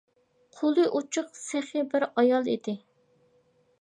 [0.61, 2.75] قولى ئوچۇق، سېخى بىر ئايال ئىدى.